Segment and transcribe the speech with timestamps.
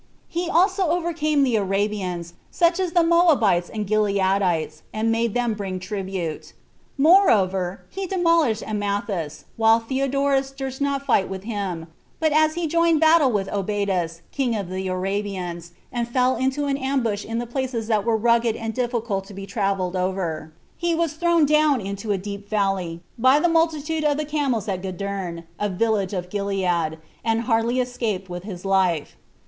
[0.27, 5.77] He also overcame the Arabians, such as the Moabites and Gileadites, and made them bring
[5.77, 6.53] tribute.
[6.97, 11.85] Moreover, he demolished Amathus, while Theodorus 39 durst not fight with him;
[12.19, 16.65] but as he had joined battle with Obedas, king of the Arabians, and fell into
[16.65, 20.95] an ambush in the places that were rugged and difficult to be traveled over, he
[20.95, 25.43] was thrown down into a deep valley, by the multitude of the camels at Gadurn,
[25.59, 29.15] a village of Gilead, and hardly escaped with his life.